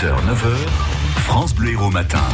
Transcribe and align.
6h, 0.00 0.14
9h, 0.24 0.56
France 1.24 1.54
Bleu 1.54 1.72
Héros 1.72 1.90
Matin. 1.90 2.24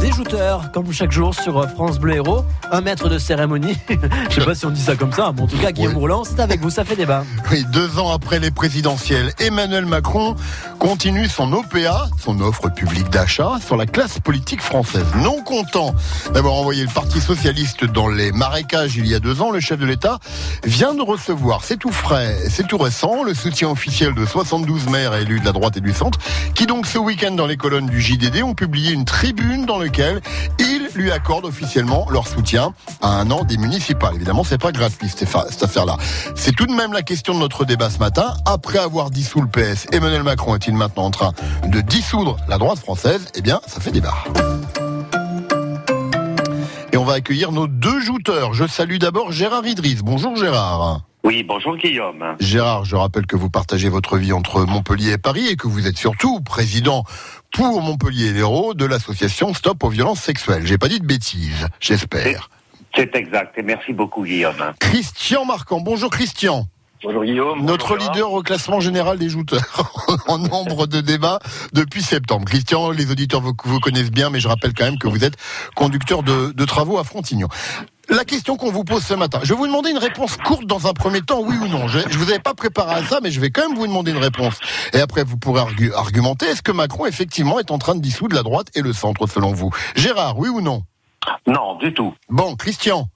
Des 0.00 0.12
jouteurs, 0.12 0.70
comme 0.72 0.92
chaque 0.92 1.10
jour 1.10 1.34
sur 1.34 1.68
France 1.70 1.98
Bleu 1.98 2.16
Héros, 2.16 2.44
un 2.70 2.80
maître 2.80 3.08
de 3.08 3.18
cérémonie. 3.18 3.76
Je 4.30 4.34
sais 4.34 4.44
pas 4.44 4.54
si 4.54 4.66
on 4.66 4.70
dit 4.70 4.80
ça 4.80 4.94
comme 4.94 5.12
ça, 5.12 5.32
mais 5.34 5.42
en 5.42 5.46
tout 5.46 5.56
cas, 5.56 5.72
Guillaume 5.72 5.96
Oui. 5.96 6.12
C'est 6.24 6.40
avec 6.40 6.60
vous, 6.60 6.70
ça 6.70 6.84
fait 6.84 6.96
débat. 6.96 7.24
Oui, 7.50 7.64
deux 7.72 7.98
ans 7.98 8.10
après 8.12 8.38
les 8.38 8.50
présidentielles, 8.50 9.32
Emmanuel 9.40 9.86
Macron 9.86 10.36
continue 10.78 11.28
son 11.28 11.52
OPA, 11.52 12.08
son 12.22 12.40
offre 12.40 12.68
publique 12.68 13.08
d'achat, 13.10 13.58
sur 13.64 13.76
la 13.76 13.86
classe 13.86 14.18
politique 14.20 14.60
française. 14.60 15.06
Non 15.16 15.42
content 15.42 15.94
d'avoir 16.32 16.54
envoyé 16.54 16.82
le 16.82 16.90
Parti 16.90 17.20
Socialiste 17.20 17.84
dans 17.84 18.08
les 18.08 18.32
marécages 18.32 18.96
il 18.96 19.06
y 19.06 19.14
a 19.14 19.18
deux 19.18 19.40
ans, 19.40 19.50
le 19.50 19.60
chef 19.60 19.78
de 19.78 19.86
l'État 19.86 20.18
vient 20.64 20.94
de 20.94 21.02
recevoir, 21.02 21.64
c'est 21.64 21.78
tout 21.78 21.92
frais, 21.92 22.36
c'est 22.50 22.66
tout 22.66 22.78
récent, 22.78 23.24
le 23.24 23.34
soutien 23.34 23.70
officiel 23.70 24.14
de 24.14 24.24
72 24.24 24.88
maires 24.88 25.14
élus 25.14 25.40
de 25.40 25.44
la 25.44 25.52
droite 25.52 25.76
et 25.76 25.80
du 25.80 25.92
centre, 25.92 26.18
qui 26.54 26.66
donc 26.66 26.86
ce 26.86 26.98
week-end 26.98 27.32
dans 27.32 27.46
les 27.46 27.56
colonnes 27.56 27.86
du 27.86 28.00
JDD 28.00 28.42
ont 28.42 28.54
publié 28.54 28.92
une 28.92 29.04
tribune 29.04 29.66
dans 29.66 29.78
laquelle 29.78 29.95
ils 30.58 30.88
lui 30.94 31.10
accordent 31.10 31.46
officiellement 31.46 32.06
leur 32.10 32.26
soutien 32.26 32.74
à 33.02 33.08
un 33.08 33.30
an 33.30 33.44
des 33.44 33.56
municipales. 33.56 34.14
Évidemment, 34.14 34.44
c'est 34.44 34.58
pas 34.60 34.72
gratuit 34.72 35.08
cette 35.08 35.62
affaire-là. 35.62 35.96
C'est 36.34 36.54
tout 36.54 36.66
de 36.66 36.72
même 36.72 36.92
la 36.92 37.02
question 37.02 37.34
de 37.34 37.38
notre 37.38 37.64
débat 37.64 37.90
ce 37.90 37.98
matin. 37.98 38.34
Après 38.44 38.78
avoir 38.78 39.10
dissous 39.10 39.40
le 39.40 39.48
PS, 39.48 39.86
Emmanuel 39.92 40.22
Macron 40.22 40.54
est-il 40.54 40.74
maintenant 40.74 41.04
en 41.04 41.10
train 41.10 41.32
de 41.66 41.80
dissoudre 41.80 42.36
la 42.48 42.58
droite 42.58 42.78
française? 42.78 43.26
Eh 43.34 43.42
bien, 43.42 43.60
ça 43.66 43.80
fait 43.80 43.90
débat. 43.90 44.16
Et 46.92 46.96
on 46.96 47.04
va 47.04 47.14
accueillir 47.14 47.52
nos 47.52 47.66
deux 47.66 48.00
jouteurs. 48.00 48.54
Je 48.54 48.66
salue 48.66 48.98
d'abord 48.98 49.32
Gérard 49.32 49.66
Idriss. 49.66 50.02
Bonjour 50.02 50.36
Gérard. 50.36 51.02
Oui, 51.26 51.42
bonjour 51.42 51.76
Guillaume. 51.76 52.36
Gérard, 52.38 52.84
je 52.84 52.94
rappelle 52.94 53.26
que 53.26 53.34
vous 53.34 53.50
partagez 53.50 53.88
votre 53.88 54.16
vie 54.16 54.32
entre 54.32 54.64
Montpellier 54.64 55.14
et 55.14 55.18
Paris 55.18 55.48
et 55.48 55.56
que 55.56 55.66
vous 55.66 55.88
êtes 55.88 55.98
surtout 55.98 56.38
président 56.38 57.02
pour 57.52 57.82
Montpellier 57.82 58.26
et 58.26 58.32
l'Hérault 58.32 58.74
de 58.74 58.84
l'association 58.84 59.52
Stop 59.52 59.82
aux 59.82 59.88
violences 59.88 60.20
sexuelles. 60.20 60.64
J'ai 60.64 60.78
pas 60.78 60.86
dit 60.86 61.00
de 61.00 61.04
bêtises, 61.04 61.66
j'espère. 61.80 62.48
C'est 62.94 63.12
exact 63.16 63.58
et 63.58 63.64
merci 63.64 63.92
beaucoup 63.92 64.22
Guillaume. 64.22 64.72
Christian 64.78 65.44
Marquand. 65.44 65.80
Bonjour 65.80 66.10
Christian. 66.10 66.68
Bonjour 67.02 67.24
Guillaume. 67.24 67.64
Notre 67.64 67.96
leader 67.96 68.32
au 68.32 68.42
classement 68.42 68.78
général 68.78 69.18
des 69.18 69.28
jouteurs 69.28 69.92
en 70.28 70.38
nombre 70.38 70.86
de 70.86 71.00
débats 71.00 71.40
depuis 71.72 72.02
septembre. 72.02 72.44
Christian, 72.44 72.90
les 72.90 73.10
auditeurs 73.10 73.40
vous, 73.40 73.52
vous 73.64 73.80
connaissent 73.80 74.12
bien, 74.12 74.30
mais 74.30 74.38
je 74.38 74.46
rappelle 74.46 74.74
quand 74.74 74.84
même 74.84 74.98
que 74.98 75.08
vous 75.08 75.24
êtes 75.24 75.34
conducteur 75.74 76.22
de, 76.22 76.52
de 76.52 76.64
travaux 76.64 76.98
à 76.98 77.04
Frontignan. 77.04 77.48
La 78.08 78.24
question 78.24 78.56
qu'on 78.56 78.70
vous 78.70 78.84
pose 78.84 79.02
ce 79.04 79.14
matin, 79.14 79.40
je 79.42 79.52
vais 79.52 79.58
vous 79.58 79.66
demander 79.66 79.90
une 79.90 79.98
réponse 79.98 80.36
courte 80.36 80.64
dans 80.66 80.86
un 80.86 80.92
premier 80.92 81.22
temps, 81.22 81.40
oui 81.40 81.56
ou 81.60 81.66
non. 81.66 81.88
Je, 81.88 81.98
je 82.08 82.16
vous 82.18 82.30
avais 82.30 82.38
pas 82.38 82.54
préparé 82.54 82.94
à 82.94 83.02
ça, 83.02 83.18
mais 83.20 83.32
je 83.32 83.40
vais 83.40 83.50
quand 83.50 83.68
même 83.68 83.76
vous 83.76 83.86
demander 83.86 84.12
une 84.12 84.18
réponse. 84.22 84.60
Et 84.92 85.00
après, 85.00 85.24
vous 85.24 85.36
pourrez 85.36 85.60
argu- 85.60 85.92
argumenter. 85.92 86.46
Est-ce 86.46 86.62
que 86.62 86.70
Macron, 86.70 87.06
effectivement, 87.06 87.58
est 87.58 87.72
en 87.72 87.78
train 87.78 87.96
de 87.96 88.00
dissoudre 88.00 88.36
la 88.36 88.44
droite 88.44 88.68
et 88.76 88.82
le 88.82 88.92
centre, 88.92 89.26
selon 89.26 89.52
vous? 89.52 89.70
Gérard, 89.96 90.38
oui 90.38 90.48
ou 90.48 90.60
non? 90.60 90.82
Non, 91.48 91.74
du 91.78 91.92
tout. 91.92 92.14
Bon, 92.28 92.54
Christian? 92.54 93.08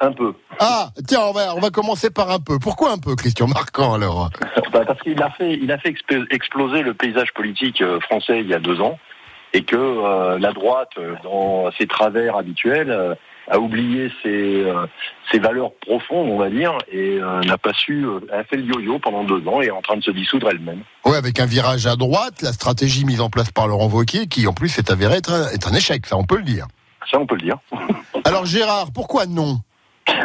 Un 0.00 0.10
peu. 0.10 0.34
Ah, 0.58 0.90
tiens, 1.06 1.20
on 1.22 1.32
va, 1.32 1.54
on 1.54 1.60
va 1.60 1.70
commencer 1.70 2.10
par 2.10 2.28
un 2.32 2.40
peu. 2.40 2.58
Pourquoi 2.58 2.90
un 2.90 2.98
peu, 2.98 3.14
Christian 3.14 3.46
Marquand, 3.46 3.94
alors? 3.94 4.30
Bah, 4.72 4.82
parce 4.84 5.00
qu'il 5.02 5.22
a 5.22 5.30
fait, 5.30 5.52
il 5.54 5.70
a 5.70 5.78
fait 5.78 5.90
exp- 5.92 6.26
exploser 6.34 6.82
le 6.82 6.94
paysage 6.94 7.32
politique 7.32 7.80
euh, 7.80 8.00
français 8.00 8.40
il 8.40 8.48
y 8.48 8.54
a 8.54 8.58
deux 8.58 8.80
ans, 8.80 8.98
et 9.52 9.62
que 9.62 9.76
euh, 9.76 10.36
la 10.40 10.52
droite, 10.52 10.90
euh, 10.98 11.14
dans 11.22 11.70
ses 11.78 11.86
travers 11.86 12.36
habituels, 12.36 12.90
a 13.50 13.58
oublié 13.58 14.10
ses, 14.22 14.62
euh, 14.64 14.86
ses 15.30 15.38
valeurs 15.38 15.72
profondes, 15.86 16.30
on 16.30 16.38
va 16.38 16.50
dire, 16.50 16.76
et 16.90 17.18
euh, 17.20 17.40
n'a 17.42 17.58
pas 17.58 17.72
su, 17.72 18.04
euh, 18.04 18.20
a 18.32 18.44
fait 18.44 18.56
le 18.56 18.64
yo-yo 18.64 18.98
pendant 18.98 19.24
deux 19.24 19.46
ans 19.48 19.60
et 19.60 19.66
est 19.66 19.70
en 19.70 19.82
train 19.82 19.96
de 19.96 20.02
se 20.02 20.10
dissoudre 20.10 20.48
elle-même. 20.50 20.82
Oui, 21.04 21.16
avec 21.16 21.38
un 21.40 21.46
virage 21.46 21.86
à 21.86 21.96
droite, 21.96 22.42
la 22.42 22.52
stratégie 22.52 23.04
mise 23.04 23.20
en 23.20 23.30
place 23.30 23.50
par 23.50 23.68
Laurent 23.68 23.88
Wauquiez, 23.88 24.26
qui 24.26 24.46
en 24.46 24.52
plus 24.52 24.68
s'est 24.68 24.90
avérée 24.90 25.16
être 25.16 25.32
un 25.32 25.74
échec, 25.74 26.06
ça 26.06 26.16
on 26.16 26.24
peut 26.24 26.36
le 26.36 26.44
dire. 26.44 26.66
Ça, 27.10 27.18
on 27.18 27.26
peut 27.26 27.36
le 27.36 27.42
dire. 27.42 27.58
Alors 28.24 28.46
Gérard, 28.46 28.88
pourquoi 28.92 29.26
non? 29.26 29.60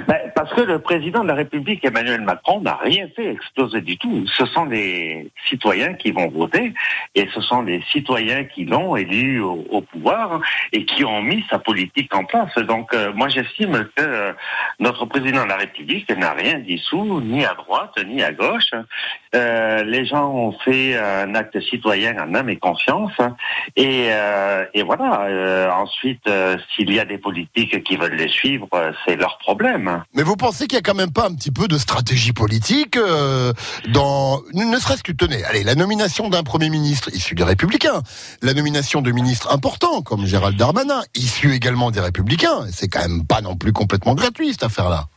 Ben, 0.10 0.32
parce 0.34 0.52
que 0.56 0.62
le 0.62 0.80
président 0.80 1.22
de 1.22 1.28
la 1.28 1.36
République, 1.36 1.86
Emmanuel 1.86 2.22
Macron, 2.22 2.62
n'a 2.62 2.78
rien 2.78 3.08
fait 3.16 3.30
exploser 3.30 3.82
du 3.82 3.96
tout. 4.00 4.26
Ce 4.26 4.44
sont 4.48 4.66
les 4.66 5.30
citoyens 5.48 5.94
qui 5.94 6.10
vont 6.10 6.30
voter 6.30 6.74
et 7.14 7.30
ce 7.32 7.42
sont 7.42 7.62
les 7.62 7.84
citoyens 7.92 8.44
qui 8.46 8.66
l'ont 8.66 8.96
élu 8.96 9.40
au, 9.40 9.82
pouvoir 9.82 10.42
et 10.74 10.84
qui 10.86 11.06
ont 11.06 11.22
mis 11.22 11.46
sa 11.52 11.60
politique 11.60 12.16
en 12.16 12.24
place. 12.24 12.56
Donc 12.56 12.92
euh, 12.96 13.14
moi 13.14 13.28
j'estime 13.28 13.88
que 13.96 14.02
euh, 14.02 14.34
notre 14.80 15.06
président 15.06 15.44
de 15.44 15.50
la 15.50 15.58
République 15.58 16.10
n'a 16.18 16.34
rien 16.34 16.58
dissous, 16.58 17.22
ni 17.22 17.46
à 17.46 17.54
droite, 17.54 17.94
ni 18.08 18.24
à 18.24 18.32
gauche. 18.32 18.72
Euh, 19.36 19.84
les 19.84 20.08
gens 20.08 20.34
ont 20.34 20.54
fait 20.54 20.98
un 20.98 21.36
acte 21.36 21.60
citoyen 21.62 22.18
en 22.18 22.34
âme 22.34 22.50
et 22.50 22.58
conscience 22.58 23.14
et, 23.76 24.10
voilà. 24.84 25.76
Ensuite, 25.76 26.28
s'il 26.74 26.92
y 26.92 27.00
a 27.00 27.06
des 27.06 27.20
politiques 27.20 27.84
qui 27.84 27.96
veulent 27.96 28.16
les 28.16 28.30
suivre, 28.30 28.68
c'est 29.06 29.16
leur 29.16 29.38
problème. 29.38 29.99
Mais 30.14 30.24
vous 30.24 30.36
pensez 30.36 30.68
qu'il 30.68 30.76
y 30.76 30.80
a 30.80 30.82
quand 30.82 30.96
même 30.96 31.12
pas 31.12 31.28
un 31.28 31.34
petit 31.34 31.52
peu 31.52 31.68
de 31.68 31.78
stratégie 31.78 32.34
politique 32.34 32.98
euh, 32.98 33.54
dans, 33.94 34.42
ne 34.54 34.78
serait-ce 34.78 35.04
que 35.04 35.12
tenez, 35.12 35.44
allez, 35.46 35.64
la 35.64 35.76
nomination 35.76 36.30
d'un 36.30 36.44
premier 36.44 36.70
ministre 36.70 37.10
issu 37.14 37.36
des 37.36 37.44
Républicains, 37.44 38.02
la 38.42 38.54
nomination 38.54 39.02
de 39.02 39.12
ministres 39.12 39.52
importants 39.52 40.02
comme 40.02 40.26
Gérald 40.26 40.58
Darmanin, 40.58 41.02
issu 41.16 41.54
également 41.54 41.92
des 41.92 42.00
Républicains, 42.00 42.66
c'est 42.72 42.88
quand 42.88 43.02
même 43.02 43.26
pas 43.26 43.42
non 43.42 43.56
plus 43.56 43.74
complètement 43.74 44.16
gratuit 44.16 44.52
cette 44.52 44.64
affaire-là. 44.64 45.08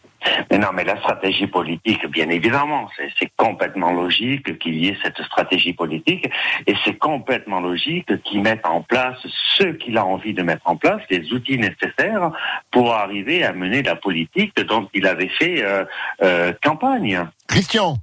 Mais 0.50 0.58
non, 0.58 0.68
mais 0.72 0.84
la 0.84 0.96
stratégie 0.98 1.46
politique, 1.46 2.06
bien 2.06 2.28
évidemment, 2.28 2.88
c'est- 2.96 3.10
complètement 3.36 3.92
logique 3.92 4.58
qu'il 4.58 4.74
y 4.76 4.88
ait 4.88 4.96
cette 5.02 5.20
stratégie 5.22 5.72
politique, 5.72 6.28
et 6.66 6.74
c'est 6.84 6.94
complètement 6.98 7.60
logique 7.60 8.22
qu'ils 8.22 8.42
mettent 8.42 8.66
en 8.66 8.82
place 8.82 9.18
ce 9.56 9.64
qu'il 9.64 9.96
a 9.98 10.04
envie 10.04 10.34
de 10.34 10.42
mettre 10.42 10.62
en 10.66 10.76
place, 10.76 11.00
les 11.10 11.32
outils 11.32 11.58
nécessaires 11.58 12.30
pour 12.70 12.92
arriver 12.94 13.42
à 13.44 13.52
mener 13.52 13.82
la 13.82 13.96
politique 13.96 14.54
dont 14.66 14.88
il 14.94 15.06
avait 15.06 15.28
fait 15.28 15.62
euh, 15.64 15.84
euh, 16.22 16.52
campagne. 16.62 17.26
Christian, 17.48 17.96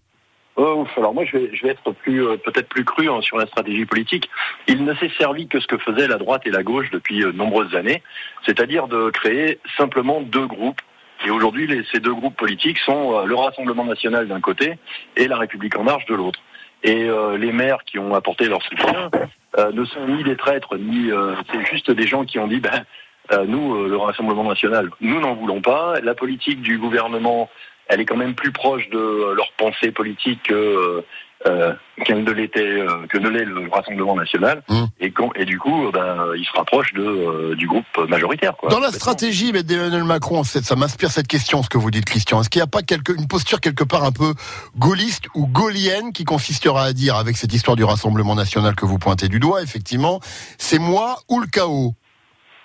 Oh, 0.61 0.81
ouf. 0.81 0.97
alors 0.97 1.13
moi, 1.13 1.23
je 1.23 1.37
vais, 1.37 1.49
je 1.53 1.63
vais 1.63 1.69
être 1.69 1.91
plus, 1.93 2.21
euh, 2.25 2.35
peut-être 2.35 2.67
plus 2.67 2.83
cru 2.83 3.09
hein, 3.09 3.21
sur 3.21 3.37
la 3.37 3.45
stratégie 3.45 3.85
politique. 3.85 4.29
Il 4.67 4.83
ne 4.83 4.93
s'est 4.95 5.11
servi 5.17 5.47
que 5.47 5.57
ce 5.61 5.67
que 5.67 5.77
faisaient 5.77 6.07
la 6.09 6.17
droite 6.17 6.41
et 6.45 6.51
la 6.51 6.63
gauche 6.63 6.89
depuis 6.91 7.23
euh, 7.23 7.31
de 7.31 7.37
nombreuses 7.37 7.73
années, 7.75 8.03
c'est-à-dire 8.45 8.89
de 8.89 9.09
créer 9.11 9.59
simplement 9.77 10.19
deux 10.19 10.47
groupes. 10.47 10.81
Et 11.25 11.31
aujourd'hui, 11.31 11.85
ces 11.91 11.99
deux 11.99 12.13
groupes 12.13 12.37
politiques 12.37 12.79
sont 12.79 13.17
euh, 13.17 13.25
le 13.25 13.35
Rassemblement 13.35 13.85
national 13.85 14.27
d'un 14.27 14.39
côté 14.39 14.77
et 15.15 15.27
la 15.27 15.37
République 15.37 15.77
en 15.77 15.83
marche 15.83 16.05
de 16.05 16.15
l'autre. 16.15 16.39
Et 16.83 17.09
euh, 17.09 17.37
les 17.37 17.51
maires 17.51 17.83
qui 17.85 17.99
ont 17.99 18.15
apporté 18.15 18.45
leur 18.45 18.61
soutien 18.63 19.09
euh, 19.57 19.71
ne 19.71 19.83
sont 19.83 20.07
ni 20.07 20.23
des 20.23 20.37
traîtres, 20.37 20.77
ni 20.77 21.11
euh, 21.11 21.35
c'est 21.51 21.65
juste 21.65 21.91
des 21.91 22.07
gens 22.07 22.23
qui 22.23 22.39
ont 22.39 22.47
dit 22.47 22.61
ben, 22.61 22.85
euh, 23.33 23.45
nous, 23.45 23.75
euh, 23.75 23.89
le 23.89 23.97
Rassemblement 23.97 24.45
national, 24.45 24.89
nous 25.01 25.19
n'en 25.19 25.35
voulons 25.35 25.61
pas. 25.61 25.99
La 26.01 26.15
politique 26.15 26.61
du 26.61 26.77
gouvernement 26.77 27.49
elle 27.89 27.99
est 27.99 28.05
quand 28.05 28.15
même 28.15 28.35
plus 28.35 28.51
proche 28.51 28.87
de 28.89 29.33
leur 29.35 29.51
pensée 29.53 29.91
politique 29.91 30.43
que 30.43 31.03
euh, 31.45 31.73
qu'elle 32.05 32.23
ne 32.23 32.31
l'était 32.31 32.59
euh, 32.61 33.05
que 33.07 33.17
ne 33.17 33.29
l'est 33.29 33.45
le 33.45 33.69
Rassemblement 33.71 34.15
national 34.15 34.61
Mmh. 34.69 34.83
et, 34.99 35.11
qu'on- 35.11 35.31
et 35.35 35.45
du 35.45 35.57
coup 35.57 35.87
euh, 35.87 35.91
ben, 35.91 36.17
il 36.35 36.43
se 36.45 36.51
rapproche 36.53 36.93
de 36.93 37.01
euh, 37.01 37.55
du 37.55 37.65
groupe 37.67 37.85
majoritaire 38.09 38.55
quoi. 38.57 38.69
Dans 38.69 38.79
la 38.79 38.91
stratégie 38.91 39.51
d'Emmanuel 39.51 40.03
Macron, 40.03 40.43
ça 40.43 40.75
m'inspire 40.75 41.11
cette 41.11 41.27
question, 41.27 41.63
ce 41.63 41.69
que 41.69 41.77
vous 41.77 41.91
dites, 41.91 42.05
Christian. 42.05 42.41
Est-ce 42.41 42.49
qu'il 42.49 42.59
n'y 42.59 42.63
a 42.63 42.67
pas 42.67 42.81
quelque, 42.81 43.11
une 43.17 43.27
posture 43.27 43.61
quelque 43.61 43.83
part 43.85 44.03
un 44.03 44.11
peu 44.11 44.33
gaulliste 44.77 45.25
ou 45.35 45.47
gaulienne 45.47 46.11
qui 46.13 46.25
consistera 46.25 46.83
à 46.83 46.93
dire, 46.93 47.15
avec 47.15 47.37
cette 47.37 47.53
histoire 47.53 47.75
du 47.77 47.83
Rassemblement 47.83 48.35
national 48.35 48.75
que 48.75 48.85
vous 48.85 48.97
pointez 48.99 49.27
du 49.29 49.39
doigt, 49.39 49.61
effectivement, 49.61 50.19
c'est 50.57 50.79
moi 50.79 51.17
ou 51.29 51.39
le 51.39 51.47
chaos? 51.47 51.93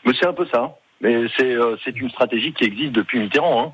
Mais 0.04 0.12
c'est 0.18 0.26
un 0.26 0.32
peu 0.34 0.46
ça. 0.52 0.74
Mais 1.00 1.26
c'est 1.36 1.52
euh, 1.54 1.76
c'est 1.84 1.96
une 1.98 2.10
stratégie 2.10 2.52
qui 2.52 2.64
existe 2.64 2.92
depuis 2.92 3.18
Mitterrand 3.20 3.62
hein, 3.68 3.72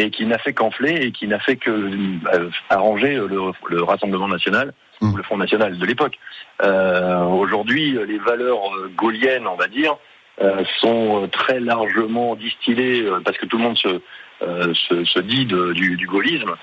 et 0.00 0.10
qui 0.10 0.24
n'a 0.26 0.38
fait 0.38 0.52
qu'enfler 0.52 0.94
et 1.06 1.12
qui 1.12 1.26
n'a 1.28 1.38
fait 1.38 1.56
que 1.56 1.70
euh, 1.70 2.50
arranger 2.70 3.14
le, 3.16 3.52
le 3.68 3.82
Rassemblement 3.82 4.28
national 4.28 4.72
Mm. 5.02 5.14
ou 5.14 5.16
le 5.16 5.22
Front 5.22 5.38
national 5.38 5.78
de 5.78 5.86
l'époque. 5.86 6.18
Euh, 6.62 7.24
Aujourd'hui, 7.24 7.96
les 8.06 8.18
valeurs 8.18 8.60
euh, 8.76 8.90
gaulliennes, 8.94 9.46
on 9.46 9.56
va 9.56 9.66
dire, 9.66 9.96
euh, 10.42 10.62
sont 10.80 11.26
très 11.32 11.58
largement 11.58 12.36
distillées 12.36 13.08
parce 13.24 13.38
que 13.38 13.46
tout 13.46 13.56
le 13.56 13.62
monde 13.64 13.78
se 13.78 14.00
se, 14.42 15.04
se 15.04 15.18
dit 15.20 15.44
de- 15.46 15.72
du, 15.74 15.96
du 15.96 16.06
gaullisme, 16.06 16.54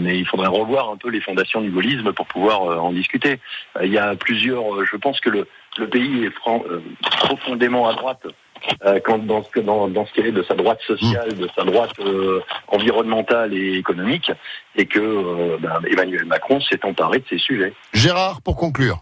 mais 0.00 0.18
il 0.18 0.26
faudrait 0.26 0.48
revoir 0.48 0.90
un 0.90 0.96
peu 0.96 1.10
les 1.10 1.20
fondations 1.20 1.60
du 1.60 1.70
gaullisme 1.70 2.12
pour 2.12 2.26
pouvoir 2.26 2.62
en 2.84 2.90
discuter. 2.92 3.38
Il 3.82 3.92
y 3.92 3.98
a 3.98 4.16
plusieurs. 4.16 4.84
je 4.84 4.96
pense 4.96 5.20
que 5.20 5.30
le, 5.30 5.46
le 5.78 5.86
pays 5.88 6.24
est 6.24 6.34
profondément 7.10 7.88
à 7.88 7.94
droite 7.94 8.26
euh, 8.84 9.00
quand 9.04 9.18
dans, 9.18 9.42
ce- 9.44 9.60
dans, 9.60 9.88
dans 9.88 10.06
ce 10.06 10.12
qu'il 10.12 10.26
est 10.26 10.32
de 10.32 10.42
sa 10.42 10.54
droite 10.54 10.80
sociale, 10.86 11.34
de 11.34 11.48
sa 11.56 11.64
droite 11.64 11.92
euh, 12.00 12.40
environnementale 12.68 13.54
et 13.54 13.74
économique, 13.78 14.30
et 14.76 14.86
que 14.86 14.98
euh, 15.00 15.56
ben, 15.60 15.80
Emmanuel 15.90 16.24
Macron 16.24 16.60
s'est 16.60 16.84
emparé 16.84 17.18
de 17.20 17.24
ces 17.28 17.38
sujets. 17.38 17.72
Gérard, 17.92 18.40
pour 18.42 18.56
conclure. 18.56 18.98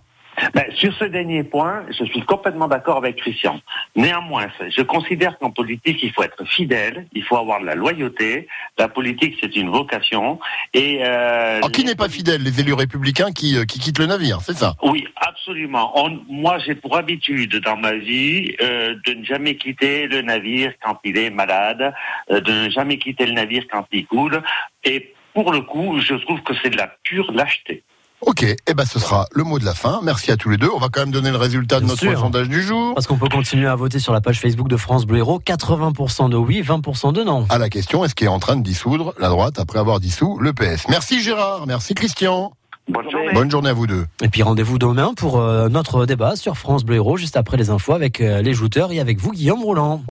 Ben, 0.55 0.65
sur 0.75 0.93
ce 0.95 1.05
dernier 1.05 1.45
point, 1.45 1.85
je 1.97 2.05
suis 2.05 2.23
complètement 2.23 2.69
d'accord 2.69 2.97
avec 2.97 3.17
Christian. 3.17 3.61
Néanmoins, 3.97 4.47
je 4.77 4.83
considère 4.83 5.39
qu'en 5.39 5.51
politique, 5.51 5.99
il 6.03 6.13
faut 6.13 6.23
être 6.23 6.45
fidèle, 6.47 7.07
il 7.13 7.23
faut 7.23 7.37
avoir 7.37 7.61
de 7.61 7.67
la 7.67 7.75
loyauté. 7.75 8.49
La 8.79 8.89
politique, 8.89 9.37
c'est 9.41 9.55
une 9.57 9.71
vocation. 9.71 10.41
Et 10.75 11.05
euh, 11.05 11.59
Alors, 11.59 11.71
qui 11.71 11.85
n'est 11.85 11.95
pas 11.95 12.09
fidèle? 12.09 12.43
Les 12.43 12.61
élus 12.61 12.73
républicains 12.73 13.33
qui, 13.33 13.57
euh, 13.57 13.65
qui 13.65 13.79
quittent 13.79 13.99
le 13.99 14.07
navire, 14.07 14.41
c'est 14.41 14.57
ça? 14.57 14.75
Oui, 14.83 15.07
absolument. 15.17 15.93
On- 15.95 16.19
moi, 16.29 16.59
j'ai 16.59 16.75
pour 16.75 16.97
habitude 16.97 17.57
dans 17.61 17.77
ma 17.77 17.95
vie 17.95 18.55
euh, 18.61 18.95
de 19.07 19.15
ne 19.15 19.25
jamais 19.25 19.57
quitter 19.57 20.07
le 20.07 20.23
navire 20.23 20.73
quand 20.83 20.99
il 21.05 21.17
est 21.19 21.31
malade, 21.31 21.93
euh, 22.31 22.41
de 22.41 22.53
ne 22.53 22.71
jamais 22.71 22.99
quitter 22.99 23.27
le 23.27 23.33
navire 23.33 23.65
quand 23.71 23.87
il 23.93 24.07
coule. 24.07 24.43
Et 24.85 25.15
pour 25.35 25.53
le 25.53 25.61
coup, 25.63 26.01
je 26.01 26.15
trouve 26.15 26.43
que 26.43 26.53
c'est 26.63 26.71
de 26.71 26.77
la 26.77 26.89
pure 27.05 27.31
lâcheté. 27.33 27.85
Ok, 28.25 28.45
eh 28.45 28.75
ben 28.75 28.85
ce 28.85 29.01
sera 29.01 29.27
le 29.33 29.43
mot 29.43 29.59
de 29.59 29.65
la 29.65 29.75
fin. 29.75 30.01
Merci 30.05 30.31
à 30.31 30.37
tous 30.37 30.49
les 30.49 30.57
deux. 30.57 30.69
On 30.75 30.79
va 30.79 30.89
quand 30.89 31.01
même 31.01 31.11
donner 31.11 31.31
le 31.31 31.37
résultat 31.37 31.81
de 31.81 31.87
notre 31.87 31.99
sûr. 31.99 32.19
sondage 32.19 32.49
du 32.49 32.63
jour. 32.63 32.95
Parce 32.95 33.09
qu'on 33.09 33.19
peut 33.19 33.29
continuer 33.29 33.67
à 33.67 33.75
voter 33.75 33.99
sur 33.99 34.13
la 34.13 34.21
page 34.21 34.41
Facebook 34.41 34.69
de 34.69 34.77
France 34.77 35.07
Bleu 35.07 35.19
Héros. 35.19 35.41
80% 35.45 36.31
de 36.31 36.37
oui, 36.37 36.63
20% 36.63 37.13
de 37.13 37.25
non. 37.25 37.47
À 37.49 37.59
la 37.59 37.69
question, 37.69 38.05
est-ce 38.05 38.15
qu'il 38.15 38.27
est 38.27 38.31
en 38.31 38.39
train 38.39 38.57
de 38.57 38.63
dissoudre 38.63 39.13
la 39.19 39.29
droite 39.29 39.59
après 39.59 39.81
avoir 39.81 39.99
dissous 39.99 40.39
le 40.39 40.53
PS 40.53 40.89
Merci 40.89 41.21
Gérard, 41.21 41.67
merci 41.67 41.95
Christian. 41.95 42.53
Bonne 42.89 43.09
journée. 43.11 43.33
Bonne 43.33 43.51
journée 43.51 43.69
à 43.69 43.73
vous 43.73 43.87
deux. 43.87 44.07
Et 44.23 44.29
puis 44.29 44.43
rendez-vous 44.43 44.79
demain 44.79 45.15
pour 45.15 45.41
euh, 45.41 45.69
notre 45.69 46.05
débat 46.05 46.35
sur 46.35 46.57
France 46.57 46.85
Bleu 46.85 46.97
Héros, 46.97 47.17
juste 47.17 47.37
après 47.37 47.57
les 47.57 47.71
infos 47.71 47.93
avec 47.93 48.21
euh, 48.21 48.43
les 48.43 48.55
jouteurs 48.55 48.91
et 48.93 48.99
avec 48.99 49.19
vous, 49.21 49.31
Guillaume 49.31 49.63
Rouland. 49.63 50.01